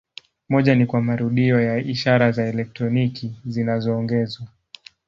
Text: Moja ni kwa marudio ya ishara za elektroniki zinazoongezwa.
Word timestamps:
Moja 0.49 0.75
ni 0.75 0.85
kwa 0.85 1.01
marudio 1.01 1.61
ya 1.61 1.77
ishara 1.77 2.31
za 2.31 2.45
elektroniki 2.47 3.35
zinazoongezwa. 3.45 4.47